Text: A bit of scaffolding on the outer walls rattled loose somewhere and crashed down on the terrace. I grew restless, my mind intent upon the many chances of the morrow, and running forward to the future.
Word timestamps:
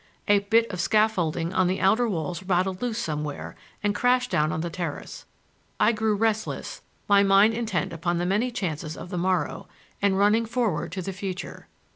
A 0.27 0.39
bit 0.39 0.65
of 0.71 0.79
scaffolding 0.81 1.53
on 1.53 1.67
the 1.67 1.79
outer 1.79 2.09
walls 2.09 2.41
rattled 2.41 2.81
loose 2.81 2.97
somewhere 2.97 3.55
and 3.83 3.93
crashed 3.93 4.31
down 4.31 4.51
on 4.51 4.61
the 4.61 4.69
terrace. 4.71 5.27
I 5.79 5.91
grew 5.91 6.15
restless, 6.15 6.81
my 7.07 7.21
mind 7.21 7.53
intent 7.53 7.93
upon 7.93 8.17
the 8.17 8.25
many 8.25 8.49
chances 8.49 8.97
of 8.97 9.09
the 9.11 9.17
morrow, 9.19 9.67
and 10.01 10.17
running 10.17 10.47
forward 10.47 10.91
to 10.93 11.03
the 11.03 11.13
future. 11.13 11.67